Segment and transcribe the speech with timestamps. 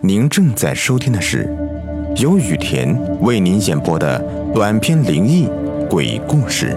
[0.00, 1.52] 您正在收听的是
[2.18, 4.22] 由雨田为您演播的
[4.54, 5.48] 短篇灵异
[5.90, 6.76] 鬼故事。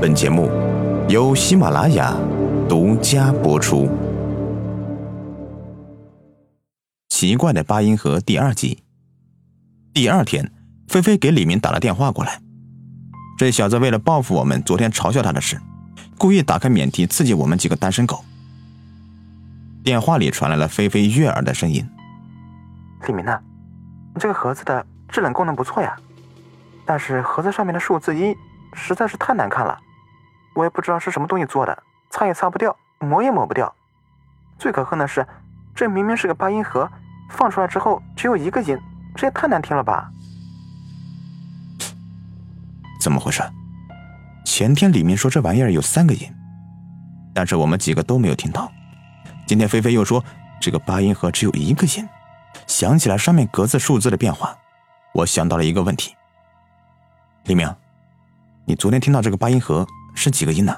[0.00, 0.48] 本节目
[1.08, 2.16] 由喜马拉雅
[2.68, 3.90] 独家播出。
[7.08, 8.78] 奇怪的八音盒第二集。
[9.92, 10.52] 第二天，
[10.86, 12.40] 菲菲给李明打了电话过来。
[13.36, 15.60] 这小子为了报复我们昨天嘲笑他的事，
[16.16, 18.24] 故意打开免提刺激我们几个单身狗。
[19.84, 21.86] 电话里传来了菲菲悦耳的声音
[23.06, 23.38] ：“李明呢？
[24.14, 25.94] 你这个盒子的制冷功能不错呀，
[26.86, 28.34] 但是盒子上面的数字一
[28.72, 29.78] 实在是太难看了，
[30.54, 33.72] 我也不知道是什么东西做的，擦也擦不掉，抹也抹不掉。
[34.58, 35.26] 最可恨的是，
[35.74, 36.90] 这明明是个八音盒，
[37.28, 38.78] 放出来之后只有一个音，
[39.14, 40.10] 这也太难听了吧？
[43.02, 43.42] 怎么回事？
[44.46, 46.26] 前天李明说这玩意儿有三个音，
[47.34, 48.72] 但是我们几个都没有听到。”
[49.46, 50.24] 今天菲菲又说
[50.60, 52.08] 这个八音盒只有一个音，
[52.66, 54.56] 想起来上面格子数字的变化，
[55.12, 56.14] 我想到了一个问题。
[57.44, 57.72] 李明，
[58.64, 60.74] 你昨天听到这个八音盒是几个音呢？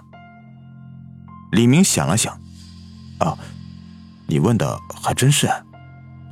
[1.52, 2.34] 李明想了想，
[3.18, 3.38] 啊，
[4.26, 5.48] 你问的还真是。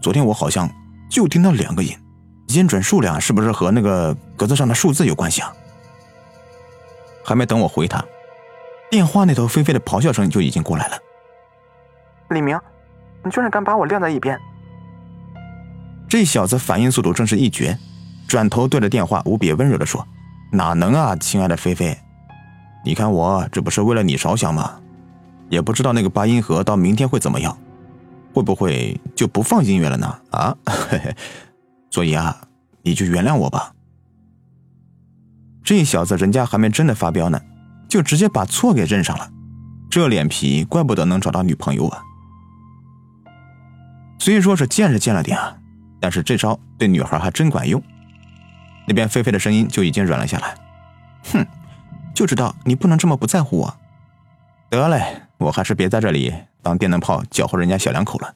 [0.03, 0.69] 昨天我好像
[1.09, 1.97] 就听到两个音，
[2.49, 5.55] 音准数量是不是和那个格子上的数字有关系啊？
[7.25, 8.05] 还没等我回他，
[8.91, 10.99] 电话那头菲菲的咆哮声就已经过来了。
[12.35, 12.59] 李明，
[13.23, 14.39] 你居然敢把我晾在一边！
[16.09, 17.79] 这小子反应速度真是一绝，
[18.29, 20.07] 转头对着电话无比温柔的说
[20.53, 21.99] ：“哪能啊，亲爱的菲菲，
[22.85, 24.81] 你看我这不是为了你着想吗？
[25.49, 27.57] 也不知道那个八音盒到明天会怎么样，
[28.33, 30.19] 会不会就不放音乐了呢？
[30.31, 31.17] 啊，嘿嘿，
[31.91, 32.37] 所以啊，
[32.83, 33.73] 你就原谅我吧。”
[35.65, 37.41] 这小子人家还没真的发飙呢，
[37.89, 39.31] 就直接把错给认上了，
[39.91, 42.03] 这脸皮怪不得能找到女朋友啊！
[44.25, 45.55] 虽说是见是见了点啊，
[46.01, 47.83] 但是这招对女孩还真管用。
[48.87, 50.55] 那边菲菲的声音就已经软了下来。
[51.31, 51.47] 哼，
[52.15, 53.77] 就知道你不能这么不在乎我。
[54.71, 58.33] 得嘞，我还是别在这里当电灯泡搅和人家小两口了。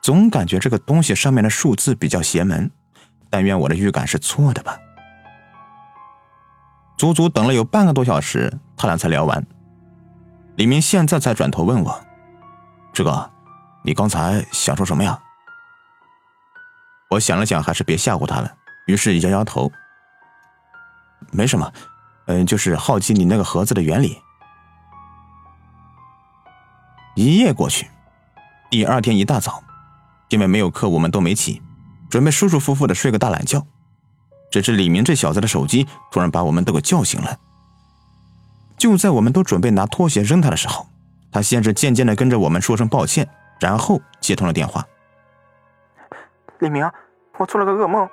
[0.00, 2.70] 总感觉这个东西上面的数字比较邪门，
[3.28, 4.78] 但愿我的预感是错的吧。
[6.96, 9.44] 足足等了有半个多小时，他俩才聊完。
[10.54, 12.00] 李明现在才转头问我
[12.94, 13.28] ：“志哥。”
[13.86, 15.20] 你刚才想说什么呀？
[17.10, 18.50] 我想了想，还是别吓唬他了，
[18.86, 19.70] 于是摇摇头。
[21.30, 21.70] 没什么，
[22.24, 24.22] 嗯，就是好奇你那个盒子的原理。
[27.14, 27.90] 一夜过去，
[28.70, 29.62] 第二天一大早，
[30.30, 31.60] 因为没有课，我们都没起，
[32.08, 33.66] 准备舒舒服服的睡个大懒觉。
[34.50, 37.38] 只是李明这小子的手机突然把我们都给叫醒了。
[38.78, 40.88] 就在我们都准备拿拖鞋扔他的时候，
[41.30, 43.28] 他先是渐渐的跟着我们说声抱歉。
[43.64, 44.86] 然后接通了电话。
[46.58, 46.86] 李明，
[47.38, 48.06] 我做了个噩梦，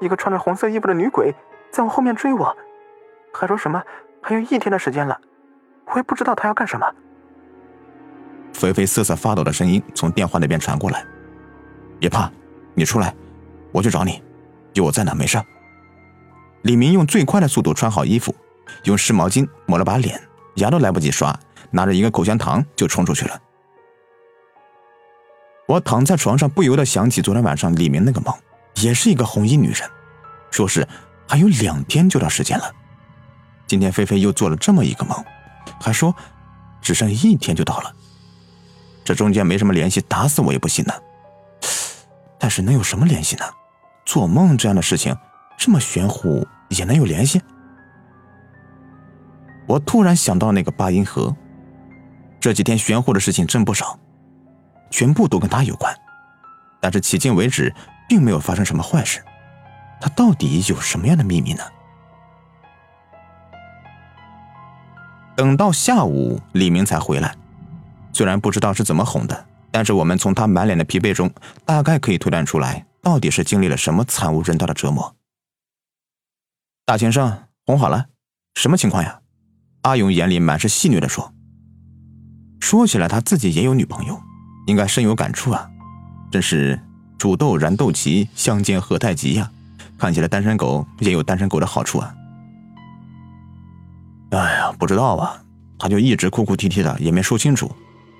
[0.00, 1.32] 一个穿着红色衣服的女鬼
[1.70, 2.56] 在我后面追我，
[3.32, 3.80] 还说什么
[4.20, 5.20] 还有一天的时间了，
[5.86, 6.92] 我也不知道她要干什么。
[8.52, 11.06] 菲菲瑟瑟发抖的声音从电话那边传过来
[12.00, 12.28] ：“别怕，
[12.74, 13.14] 你出来，
[13.70, 14.20] 我去找你，
[14.72, 15.40] 有我在呢，没事。”
[16.62, 18.34] 李明用最快的速度穿好衣服，
[18.82, 20.20] 用湿毛巾抹了把脸，
[20.56, 21.32] 牙都来不及刷，
[21.70, 23.40] 拿着一个口香糖就冲出去了。
[25.66, 28.34] 我躺在床上，不由得想起昨天晚上李明那个梦，
[28.76, 29.88] 也是一个红衣女人，
[30.50, 30.86] 说是
[31.28, 32.70] 还有两天就到时间了。
[33.66, 35.24] 今天菲菲又做了这么一个梦，
[35.80, 36.14] 还说
[36.80, 37.94] 只剩一天就到了。
[39.04, 40.92] 这中间没什么联系，打死我也不信呢。
[42.38, 43.44] 但是能有什么联系呢？
[44.04, 45.16] 做梦这样的事情
[45.56, 47.40] 这么玄乎，也能有联系？
[49.66, 51.34] 我突然想到那个八音盒，
[52.40, 53.98] 这几天玄乎的事情真不少。
[54.92, 55.92] 全部都跟他有关，
[56.78, 57.74] 但是迄今为止
[58.08, 59.24] 并没有发生什么坏事。
[60.00, 61.64] 他到底有什么样的秘密呢？
[65.34, 67.34] 等到下午，李明才回来。
[68.12, 71.32] 虽然不知道是怎么哄的，但是我们从他满脸的疲惫中，
[71.64, 75.16] 大概可以推断出来，到底是经历了什么惨无人道的折磨。
[76.84, 78.06] 大先生，哄好了，
[78.54, 79.20] 什么情况呀？
[79.82, 81.32] 阿勇眼里满是戏谑的说
[82.60, 84.20] ：“说起来，他自己也有女朋友。”
[84.66, 85.68] 应该深有感触啊！
[86.30, 86.80] 真是
[87.18, 89.50] 煮豆燃豆萁，相煎何太急呀！
[89.98, 92.14] 看起来单身狗也有单身狗的好处啊！
[94.30, 95.42] 哎呀，不知道啊，
[95.78, 97.70] 他就一直哭哭啼啼的，也没说清楚。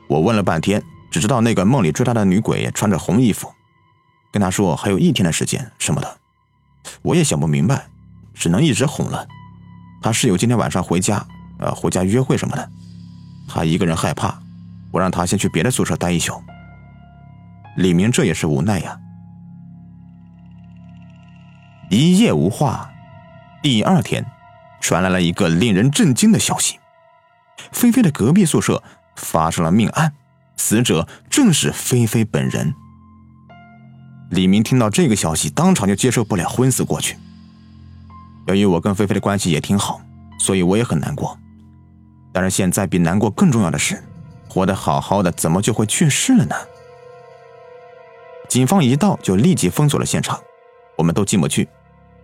[0.08, 3.50] 我问了半天，只知道那个梦里追他的女鬼穿着红衣服，
[4.30, 6.18] 跟他说还有一天的时间什么的。
[7.02, 7.86] 我也想不明白，
[8.34, 9.26] 只能一直哄了。
[10.02, 11.24] 他室友今天晚上回家，
[11.58, 12.70] 呃，回家约会什么的，
[13.48, 14.41] 他一个人害怕。
[14.92, 16.42] 我让他先去别的宿舍待一宿，
[17.76, 18.98] 李明这也是无奈呀。
[21.90, 22.90] 一夜无话，
[23.62, 24.24] 第二天，
[24.80, 26.78] 传来了一个令人震惊的消息：
[27.70, 28.82] 菲菲的隔壁宿舍
[29.16, 30.12] 发生了命案，
[30.56, 32.74] 死者正是菲菲本人。
[34.30, 37.16] 李明听到这个消息，当场就接受不了，昏死过去。
[38.46, 40.00] 由于我跟菲菲的关系也挺好，
[40.38, 41.38] 所以我也很难过。
[42.32, 44.02] 但是现在比难过更重要的是，
[44.52, 46.54] 活得好好的怎么就会去世了呢？
[48.50, 50.38] 警方一到就立即封锁了现场，
[50.98, 51.66] 我们都进不去，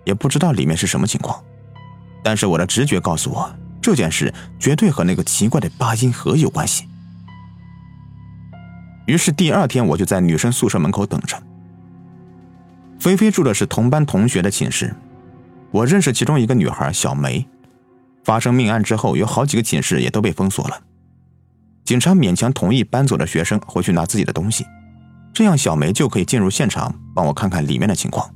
[0.05, 1.43] 也不知道里面是什么情况。
[2.23, 6.87] 但是我的直觉告诉我，这件事绝对和那个奇怪的八音盒有关系。
[9.07, 11.43] 于是第二天我就在女生宿舍门口等着。
[13.01, 14.95] 菲菲住的是同班同学的寝室。
[15.71, 17.47] 我认识其中一个女孩小梅，
[18.23, 20.83] 发生命案之后，有好几个寝室也都被封锁了。
[21.89, 24.67] 警察勉强同意搬走的学生回去拿自己的东西，
[25.33, 28.31] 这样小梅就可以进入现场帮我看看里面的情况。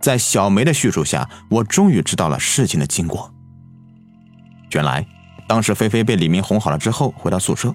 [0.00, 3.34] 在小梅的叙述下，我终于知道了事情的经过。
[4.70, 5.04] 原来，
[5.48, 7.74] 当时菲菲被李明哄好了之后，回到宿舍，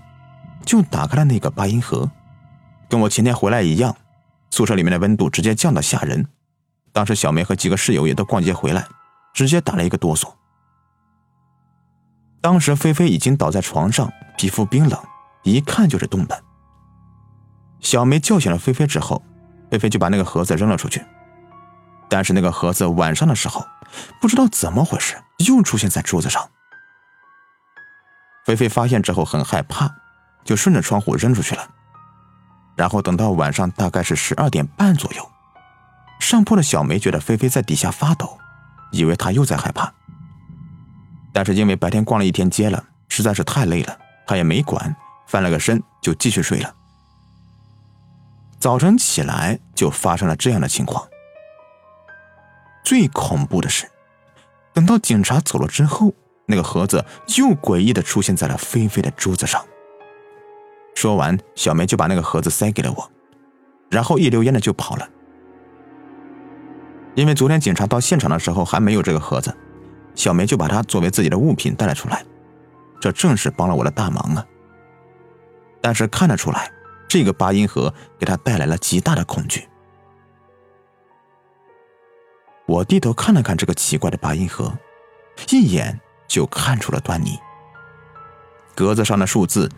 [0.65, 2.09] 就打开了那个八音盒，
[2.87, 3.93] 跟我前天回来一样，
[4.51, 6.25] 宿舍里面的温度直接降到吓人。
[6.93, 8.87] 当时小梅和几个室友也都逛街回来，
[9.33, 10.31] 直接打了一个哆嗦。
[12.43, 15.01] 当时菲菲已经倒在床上，皮肤冰冷，
[15.43, 16.43] 一看就是冻的。
[17.79, 19.23] 小梅叫醒了菲菲之后，
[19.71, 21.01] 菲菲就把那个盒子扔了出去。
[22.09, 23.65] 但是那个盒子晚上的时候，
[24.19, 25.15] 不知道怎么回事，
[25.47, 26.49] 又出现在桌子上。
[28.43, 29.89] 菲菲发现之后很害怕，
[30.43, 31.65] 就顺着窗户扔出去了。
[32.75, 35.31] 然后等到晚上大概是十二点半左右。
[36.19, 38.37] 上铺的小梅觉得菲菲在底下发抖，
[38.91, 39.93] 以为她又在害怕。
[41.33, 43.97] 但是因为白天逛了一天街了，实在是太累了，
[44.27, 44.95] 她也没管，
[45.27, 46.73] 翻了个身就继续睡了。
[48.59, 51.05] 早晨起来就发生了这样的情况。
[52.85, 53.89] 最恐怖的是，
[54.73, 56.13] 等到警察走了之后，
[56.45, 57.03] 那个盒子
[57.37, 59.65] 又诡异的出现在了菲菲的桌子上。
[60.93, 63.11] 说完，小梅就把那个盒子塞给了我，
[63.89, 65.09] 然后一溜烟的就跑了。
[67.15, 69.55] 因为昨天警察到现场的时候还没有这个盒子，
[70.15, 72.23] 小梅就把它作为自己的物品带了出来，
[73.01, 74.45] 这正是帮了我的大忙啊。
[75.81, 76.71] 但是看得出来，
[77.09, 79.67] 这个八音盒给他带来了极大的恐惧。
[82.65, 84.71] 我低头看了看这个奇怪的八音盒，
[85.49, 87.37] 一眼就看出了端倪。
[88.73, 89.69] 格子上的数字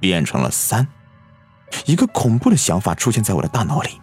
[0.00, 0.86] 变成了三，
[1.86, 4.00] 一个恐怖的想法出现在我的大脑里。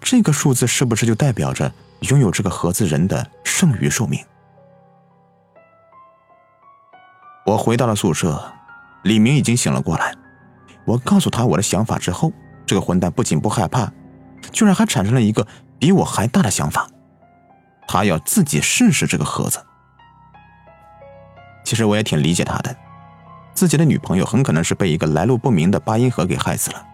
[0.00, 1.72] 这个数字是不是就代表着
[2.02, 4.24] 拥有这个盒子人的剩余寿命？
[7.48, 8.52] 我回到了宿舍，
[9.04, 10.14] 李明已经醒了过来。
[10.84, 12.30] 我告诉他我的想法之后，
[12.66, 13.90] 这个混蛋不仅不害怕，
[14.52, 15.46] 居然还产生了一个
[15.78, 16.86] 比我还大的想法，
[17.86, 19.64] 他要自己试试这个盒子。
[21.64, 22.76] 其实我也挺理解他的，
[23.54, 26.86] 自己的女朋友很可能是被一个来路不明的八音盒给害死了，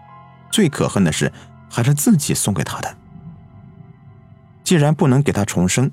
[0.49, 1.31] 最可恨的是。
[1.67, 2.95] 还是自己送给他的。
[4.63, 5.91] 既然不能给他重生，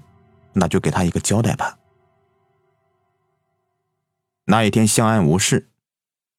[0.53, 1.77] 那就给他一个交代吧。
[4.47, 5.71] 那一天相安无事，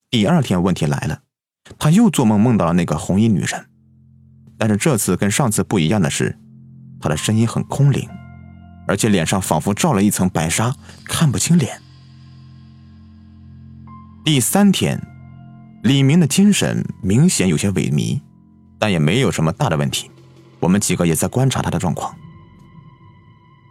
[0.09, 1.21] 第二天问题来了，
[1.79, 3.65] 他又做梦梦到了那个红衣女人，
[4.57, 6.38] 但是这次跟上次不一样的是，
[7.00, 8.10] 她的声音很空灵，
[8.88, 11.81] 而且脸上仿佛罩了一层白纱，看不清脸。
[14.25, 15.01] 第三天，
[15.83, 18.22] 李明的精神明显有些萎靡。
[18.79, 20.12] 但也没有什么大的问题，
[20.60, 22.13] 我们几个也在观察他的状况。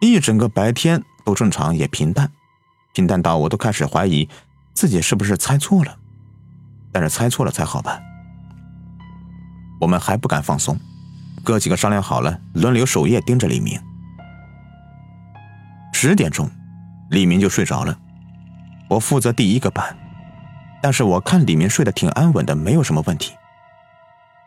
[0.00, 2.32] 一整个白天都正常，也平淡，
[2.92, 4.28] 平淡到我都开始怀疑
[4.74, 5.96] 自己是不是猜错了。
[6.92, 7.98] 但是猜错了才好吧。
[9.80, 10.78] 我们还不敢放松，
[11.42, 13.80] 哥几个商量好了，轮流守夜盯着李明。
[15.94, 16.50] 十点钟，
[17.10, 17.98] 李明就睡着了，
[18.90, 19.96] 我负责第一个班，
[20.82, 23.32] 但是我看李明睡得挺安稳的，没有什么问题。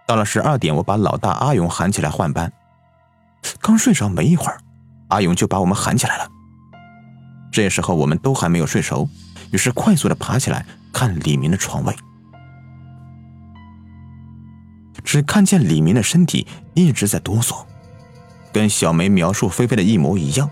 [0.06, 2.54] 到了十二点，我把老大阿勇喊起来换班。
[3.60, 4.60] 刚睡着没一会儿，
[5.08, 6.28] 阿勇就把我们喊起来了。
[7.56, 9.08] 这时候我们都还没有睡熟，
[9.50, 11.96] 于是快速的爬起来看李明的床位，
[15.06, 17.64] 只看见李明的身体一直在哆嗦，
[18.52, 20.50] 跟小梅描述菲菲的一模一样，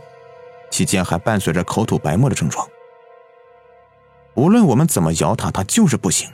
[0.71, 2.65] 期间还伴随着口吐白沫的症状。
[4.35, 6.29] 无论我们怎么摇他，他就是不行。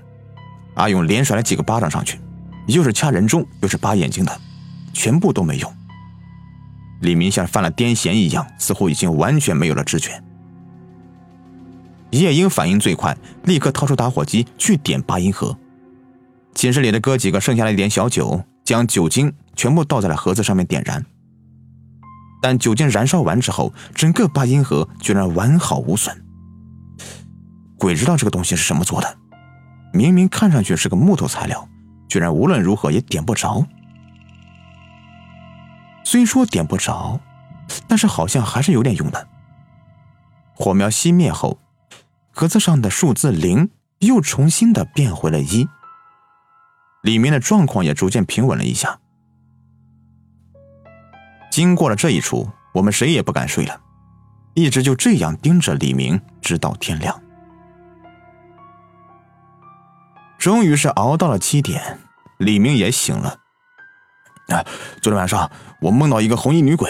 [0.75, 2.21] 阿勇连甩了几个巴掌上去。
[2.67, 4.39] 又是掐人中，又是扒眼睛的，
[4.93, 5.75] 全部都没用。
[7.01, 10.21] 李明像犯了癫痫一样，似乎已经完全没有了知觉。
[12.11, 15.57] 夜莺反应最快，立刻掏出打火机去点八音盒。
[16.55, 21.05] 寝室里的哥几个剩下了一点小酒，将酒精全部倒在了盒子上面点燃。
[22.41, 26.25] 但酒精燃烧完之后，整个八音盒居然完好无损。
[27.77, 29.17] 鬼知道这个东西是什么做的，
[29.93, 31.67] 明明看上去是个木头材料，
[32.07, 33.65] 居然无论如何也点不着。
[36.03, 37.19] 虽说点不着，
[37.87, 39.27] 但是好像还是有点用的。
[40.55, 41.59] 火苗熄灭后，
[42.39, 45.67] 格子上的数字零又重新的变回了一，
[47.01, 49.01] 里面的状况也逐渐平稳了一下。
[51.51, 53.81] 经过了这一出，我们谁也不敢睡了，
[54.53, 57.21] 一直就这样盯着李明，直到天亮。
[60.37, 61.99] 终于是熬到了七点，
[62.37, 63.37] 李明也醒了。
[64.47, 64.63] 啊，
[65.01, 66.89] 昨天晚上我梦到一个红衣女鬼，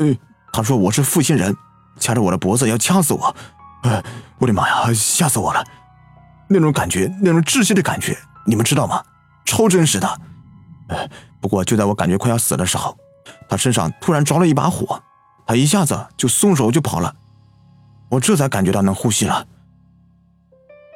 [0.00, 0.18] 嗯，
[0.52, 1.56] 她说我是负心人，
[2.00, 3.36] 掐着我的脖子要掐死我。
[3.82, 4.02] 呃，
[4.38, 5.64] 我的妈呀，吓死我了！
[6.48, 9.02] 那种感觉，那种窒息的感觉，你们知道吗？
[9.44, 10.20] 超真实的。
[10.88, 11.08] 呃，
[11.40, 12.96] 不过就在我感觉快要死的时候。
[13.48, 15.02] 他身上突然着了一把火，
[15.46, 17.14] 他一下子就松手就跑了，
[18.08, 19.44] 我这才感觉到能呼吸了。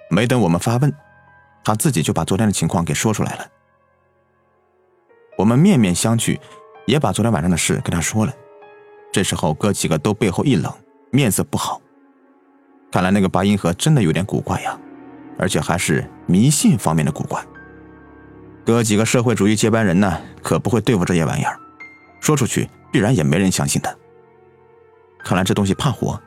[0.08, 0.92] 没等我们发问，
[1.64, 3.46] 他自己就把昨天的情况给说出来了。
[5.36, 6.38] 我们面面相觑，
[6.86, 8.32] 也把昨天晚上的事跟他说了。
[9.12, 10.72] 这时候哥几个都背后一冷，
[11.10, 11.80] 面色不好。
[12.94, 14.78] 看来那个八音盒真的有点古怪呀，
[15.36, 17.44] 而且还是迷信方面的古怪。
[18.64, 21.58] 哥几个社会主义接班人呢，可不会对付这些玩意儿。
[22.20, 23.98] 说出去必然也没人相信的。
[25.24, 26.22] 看来这东西怕火，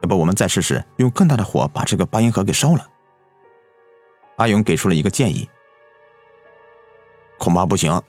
[0.00, 2.86] 要不我们再试试用更大的火把这个八音盒给烧了。
[4.36, 5.46] 阿勇给出了一个建议，
[7.36, 8.00] 恐怕不行。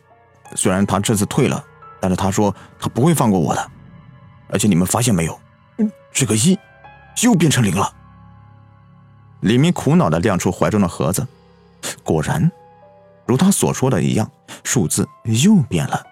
[0.56, 1.62] 虽然他这次退了，
[2.00, 3.72] 但是他说他不会放过我的。
[4.48, 5.38] 而且你们发现没有，
[6.14, 6.58] 这个一
[7.24, 7.92] 又变成零了。
[9.42, 11.26] 李明苦恼的亮出怀中的盒子，
[12.04, 12.52] 果然，
[13.26, 14.30] 如他所说的一样，
[14.64, 16.04] 数字又变了。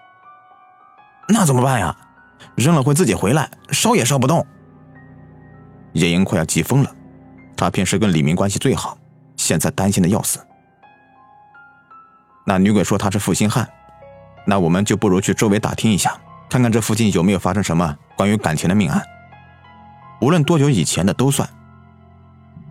[1.28, 1.94] 那怎么办呀？
[2.54, 4.44] 扔了会自己回来，烧也烧不动。
[5.92, 6.90] 叶英快要急疯了，
[7.56, 8.96] 他平时跟李明关系最好，
[9.36, 10.40] 现在担心的要死。
[12.46, 13.68] 那女鬼说他是负心汉，
[14.46, 19.02] 那我们就不如去周围打听一下，看看这附近有没有发生什么关于感情的命案。
[20.20, 21.48] 无论多久以前的都算。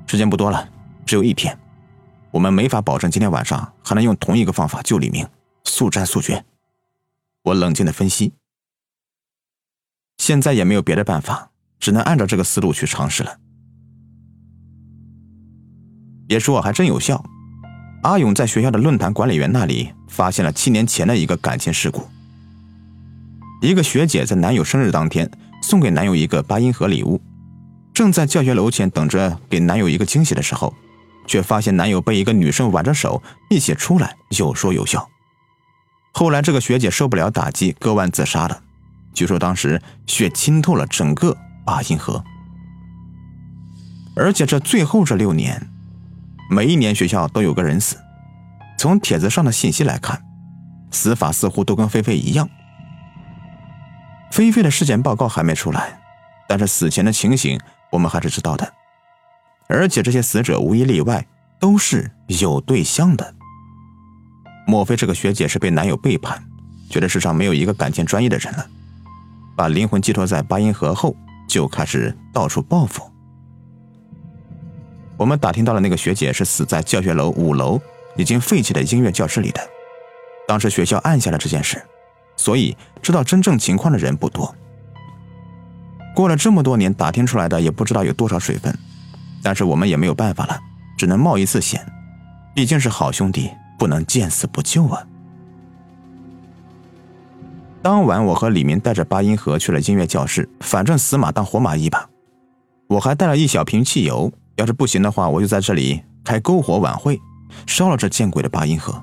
[0.05, 0.69] 时间不多了，
[1.05, 1.57] 只有一天，
[2.31, 5.27] 我们没法保证今天晚上还能用同一个方法救李明，
[5.63, 6.45] 速战速决。
[7.43, 8.33] 我冷静的分析。
[10.17, 13.37] 现在也没有别的办法，只能按照这个思路去尝试了。
[16.27, 17.23] 别说，还真有效。
[18.03, 22.07] 阿勇在学校的论坛管理员那里发现了七年前的一个感情事故。
[23.61, 25.29] 一个学姐在男友生日当天
[25.61, 27.21] 送给男友一个八音盒礼物，
[27.97, 30.71] 正在教学楼前等着给男友一个惊喜的时候，
[31.25, 35.09] 却发现男友被一个女生挽着手一起出来，有说有笑。
[36.13, 38.61] 后来这个学姐受不了打击，割腕自杀了。
[39.15, 41.35] 据说当时血浸透了整个
[41.65, 42.23] 八音盒，
[44.15, 45.67] 而且这最后这六年，
[46.51, 47.97] 每一年学校都有个人死。
[48.77, 50.21] 从帖子上的信息来看，
[50.91, 52.47] 死法似乎都跟菲菲一样。
[54.29, 55.99] 菲菲的尸检报告还没出来，
[56.47, 57.59] 但是死前的情形
[57.97, 58.71] 我们还是知道的。
[59.67, 61.25] 而且这些死者无一例外
[61.59, 63.33] 都是有对象的。
[64.67, 66.43] 莫非这个学姐是被男友背叛，
[66.91, 68.65] 觉得世上没有一个感情专一的人了？
[69.55, 71.15] 把灵魂寄托在八音盒后，
[71.49, 73.01] 就开始到处报复。
[75.17, 77.81] 我们打听到了那个学姐是死在教学楼五楼
[78.15, 79.59] 已经废弃的音乐教室里的。
[80.47, 81.83] 当时学校按下了这件事，
[82.35, 84.55] 所以知道真正情况的人不多。
[86.17, 88.75] 过了这么多年，打听出来的也不知道有多少水分，
[89.43, 90.59] 但是我们也没有办法了，
[90.97, 91.79] 只能冒一次险。
[92.55, 95.05] 毕竟是好兄弟，不能见死不救啊。
[97.83, 102.09] 当晚，我和李明带着八音盒去了音乐教室，反正死马当活马医吧。
[102.87, 107.21] 我还带了一小瓶汽油，要是不行的话，我就在这里开篝火晚会，
[107.67, 108.99] 烧了这见鬼的八音盒。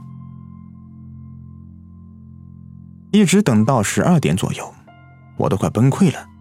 [3.12, 4.75] 一直等到十二点左右，
[5.37, 6.34] 我都快崩溃了。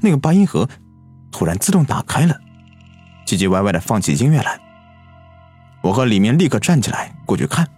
[0.00, 0.68] 那个八音盒
[1.30, 2.36] 突然自动打开了，
[3.26, 4.58] 唧唧歪歪的放起音乐来。
[5.82, 7.68] 我和李明立刻站起来过去看。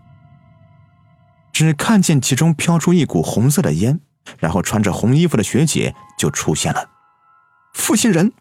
[1.53, 4.01] 只看见其中飘出一股红色的烟，
[4.39, 6.89] 然后穿着红衣服的学姐就出现了。
[7.75, 8.33] 负心人，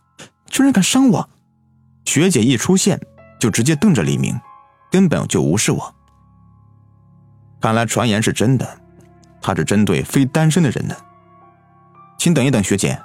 [0.48, 1.30] 居然敢伤我！
[2.06, 3.00] 学姐一出现
[3.40, 4.40] 就直接瞪着李明，
[4.90, 5.96] 根本就无视我。
[7.60, 8.82] 看来传言是真的，
[9.42, 10.96] 他是针对非单身的人呢。
[12.18, 13.00] 请等一等，学姐，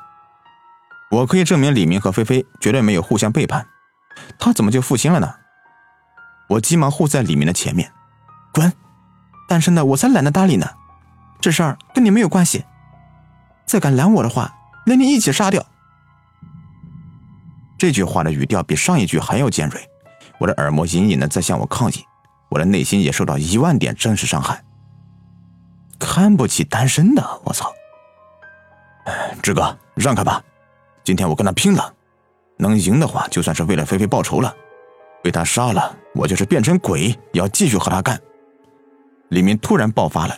[1.10, 3.66] 我可以证明李明和菲菲绝对没有互相背叛，
[4.38, 5.34] 他怎么就负心了呢？
[6.48, 7.92] 我急忙护在李明的前面，
[8.52, 8.72] 滚！
[9.48, 10.66] 单身的我才懒得搭理呢。
[11.40, 12.64] 这事儿跟你没有关系。
[13.64, 15.64] 再敢拦我的话，连你一起杀掉。
[17.78, 19.80] 这句话的语调比上一句还要尖锐，
[20.38, 22.04] 我的耳膜隐隐的在向我抗议，
[22.48, 24.64] 我的内心也受到一万点真实伤害。
[25.98, 27.72] 看不起单身的，我操！
[29.42, 30.42] 志哥，让开吧，
[31.06, 31.94] 今天我跟他拼了，
[32.56, 34.52] 能赢的话，就算是为了菲菲报仇了。
[35.22, 38.20] 被他杀了，我就是变成鬼，也要继续和他干。
[39.28, 40.36] 李明突然爆发了，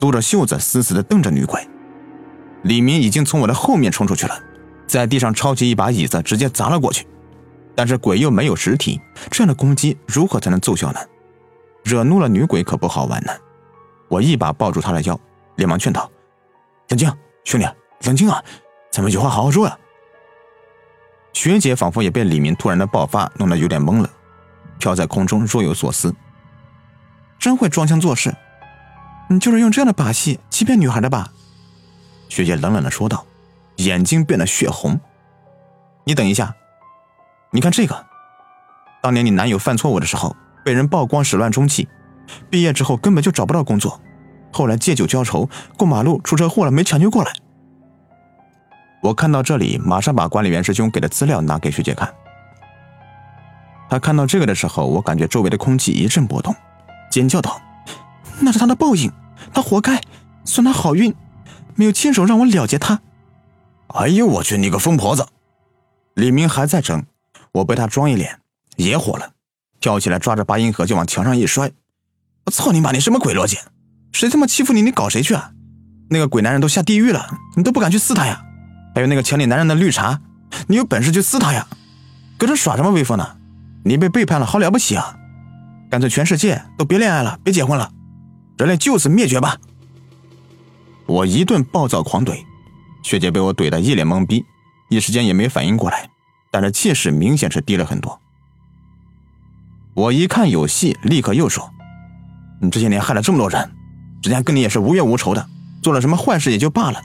[0.00, 1.68] 撸着袖子，死死的瞪着女鬼。
[2.62, 4.40] 李明已经从我的后面冲出去了。
[4.86, 7.06] 在地上抄起一把椅子，直接砸了过去。
[7.74, 8.98] 但是鬼又没有实体，
[9.30, 11.00] 这样的攻击如何才能奏效呢？
[11.84, 13.32] 惹怒了女鬼可不好玩呢。
[14.08, 15.20] 我一把抱住她的腰，
[15.56, 16.10] 连忙劝道
[16.88, 17.12] ：“冷静，
[17.44, 17.68] 兄弟，
[18.06, 18.42] 冷静啊！
[18.90, 19.78] 咱们有话好好说呀。”
[21.36, 24.08] 学姐仿佛也被李明突然的爆发弄得有点懵了，
[24.78, 26.14] 飘在空中若有所思。
[27.38, 28.34] 真会装腔作势，
[29.28, 31.30] 你就是用这样的把戏欺骗女孩的吧？
[32.30, 33.26] 学姐冷冷的说道。
[33.76, 34.98] 眼睛变得血红，
[36.04, 36.54] 你等一下，
[37.50, 38.06] 你看这个，
[39.02, 41.86] 当年你男友犯错误的时候，被人曝光始乱终弃，
[42.48, 44.00] 毕业之后根本就找不到工作，
[44.50, 47.34] 后来借酒浇愁，过马路出车祸了，没抢救过来。
[49.06, 52.12] 我看到这里，马上把管理员师兄给的资料拿给学姐看。
[53.88, 56.52] 他看到这个的时候，我感觉周围的空气一阵波动，
[57.08, 57.60] 尖叫道
[58.42, 59.12] ：“那是他的报应，
[59.54, 60.00] 他活该，
[60.44, 61.14] 算他好运，
[61.76, 63.00] 没有亲手让我了结他。”
[63.94, 64.58] 哎呦我去！
[64.58, 65.24] 你个疯婆子！
[66.14, 67.04] 李明还在争，
[67.52, 68.40] 我被他装一脸，
[68.74, 69.34] 也火了，
[69.78, 71.70] 跳起来抓着八音盒就往墙上一摔。
[72.46, 72.90] 我操你妈！
[72.90, 73.56] 你什么鬼逻辑？
[74.10, 74.82] 谁他妈欺负你？
[74.82, 75.52] 你搞谁去啊？
[76.10, 77.24] 那个鬼男人都下地狱了，
[77.56, 78.42] 你都不敢去撕他呀？
[78.96, 80.18] 还有那个抢你男人的绿茶，
[80.68, 81.66] 你有本事去撕他呀？
[82.38, 83.36] 搁这耍什么威风呢？
[83.84, 85.14] 你被背叛了，好了不起啊？
[85.90, 87.92] 干脆全世界都别恋爱了，别结婚了，
[88.56, 89.54] 人类就此灭绝吧！
[91.04, 92.38] 我一顿暴躁狂怼。
[93.02, 94.42] 学姐被我怼得一脸懵逼，
[94.88, 96.08] 一时间也没反应过来，
[96.50, 98.18] 但是气势明显是低了很多。
[99.92, 101.70] 我一看有戏，立刻又说
[102.62, 103.70] ：“你这些年害了这么多人，
[104.22, 105.46] 之前跟你也是无冤无仇的，
[105.82, 107.02] 做了什么坏事也就罢了，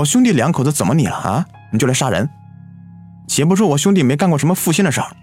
[0.00, 1.46] 我兄弟两口子怎么你了啊？
[1.70, 2.28] 你就来杀人？
[3.28, 5.14] 且不说我兄弟没干过什么负心的事儿，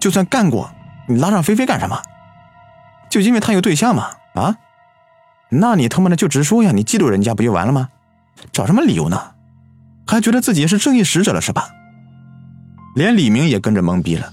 [0.00, 0.70] 就算干过，
[1.06, 2.00] 你拉上菲菲干什么？
[3.10, 4.12] 就因为他有对象吗？
[4.34, 4.56] 啊？
[5.50, 6.72] 那你他妈的就直说呀！
[6.72, 7.90] 你嫉妒人家不就完了吗？
[8.50, 9.32] 找什么理由呢？”
[10.08, 11.68] 还觉得自己是正义使者了是吧？
[12.94, 14.32] 连李明也跟着懵逼了，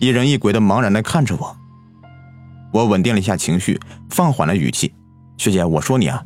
[0.00, 1.54] 一人一鬼的茫然的看着我。
[2.72, 4.94] 我稳定了一下情绪，放缓了语气
[5.36, 6.24] ：“学姐，我说你啊，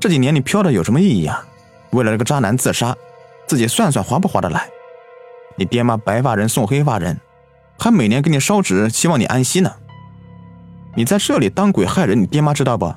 [0.00, 1.44] 这几年你飘的有什么意义啊？
[1.92, 2.96] 为了这个渣男自杀，
[3.46, 4.68] 自己算算划不划得来？
[5.56, 7.20] 你爹妈白发人送黑发人，
[7.78, 9.72] 还每年给你烧纸，希望你安息呢。
[10.94, 12.94] 你在这里当鬼害人，你爹妈知道不？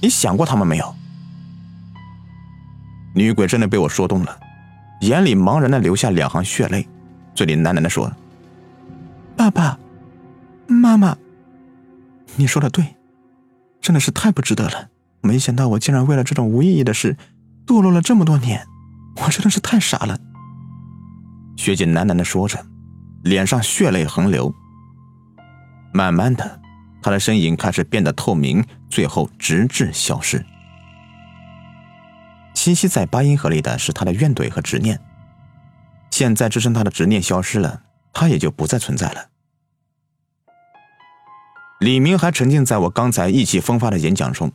[0.00, 0.94] 你想过他们没有？”
[3.14, 4.38] 女鬼真的被我说动了，
[5.00, 6.88] 眼里茫然的流下两行血泪，
[7.34, 8.12] 嘴里喃喃的说
[9.36, 9.78] ：“爸爸
[10.66, 11.16] 妈妈，
[12.36, 12.96] 你说的对，
[13.80, 14.88] 真的是太不值得了。
[15.20, 17.16] 没想到我竟然为了这种无意义的事，
[17.66, 18.66] 堕落了这么多年，
[19.16, 20.18] 我真的是太傻了。”
[21.56, 22.64] 学姐喃喃的说着，
[23.22, 24.54] 脸上血泪横流。
[25.92, 26.60] 慢慢的，
[27.02, 30.44] 她的身影开始变得透明，最后直至消失。
[32.54, 35.00] 栖息在八音盒里的是他的怨怼和执念，
[36.10, 39.26] 现在只剩他的执念消失了，他也就不再存在了。
[41.80, 44.50] 李明还沉浸在我刚才意气风发的演讲中，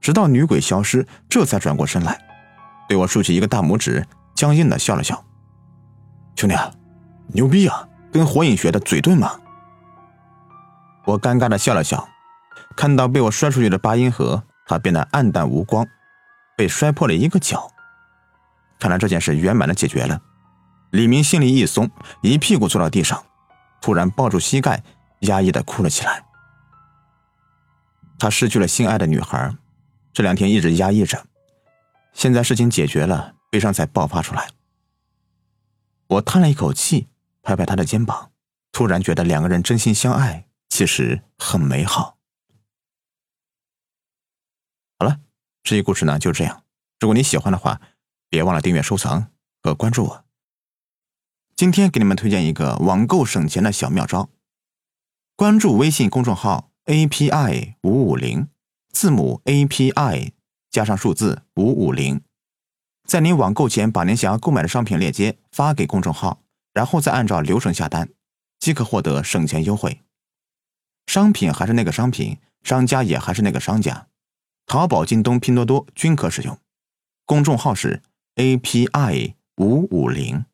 [0.00, 2.18] 直到女鬼消失，这才转过身来，
[2.88, 5.24] 对我竖起一个大拇指，僵硬的笑了笑
[6.36, 6.54] ：“兄弟，
[7.28, 9.40] 牛逼啊，跟火影学的嘴遁吗。”
[11.06, 12.08] 我尴尬的笑了笑，
[12.76, 15.86] 看到被我摔出去的八音盒，它变得暗淡无光。
[16.56, 17.70] 被摔破了一个角，
[18.78, 20.18] 看来这件事圆满的解决了。
[20.90, 21.90] 李明心里一松，
[22.22, 23.22] 一屁股坐到地上，
[23.78, 24.82] 突然抱住膝盖，
[25.20, 26.24] 压抑的哭了起来。
[28.18, 29.54] 他失去了心爱的女孩，
[30.14, 31.22] 这两天一直压抑着，
[32.16, 34.48] 现在事情解决了，悲伤才爆发出来。
[36.06, 37.08] 我叹了一口气，
[37.42, 38.32] 拍拍他的肩膀，
[38.72, 42.16] 突然觉得两个人真心相爱，其实很美好。
[44.98, 45.20] 好了。
[45.62, 46.64] 这期故事呢就这样。
[47.00, 47.82] 如果你喜欢的话，
[48.30, 49.30] 别忘了订阅、收藏
[49.62, 50.24] 和关注我。
[51.54, 54.30] 今天给你们推荐一个网购省钱的小妙招：
[55.34, 58.48] 关注微信公众号 API 五五零，
[58.90, 60.32] 字母 API
[60.76, 62.20] 加上数字五五零，
[63.08, 66.42] 在您网购前把您想要购买的商品链接发给公众号，
[66.74, 68.10] 然后再按照流程下单，
[68.58, 70.02] 即可获得省钱优惠。
[71.06, 74.08] 商品还是那个商品，商家也还是那个商家。
[74.66, 76.58] 淘宝、京东、拼多多均可使用。
[77.24, 78.02] 公众号是
[78.34, 80.44] API 五五零。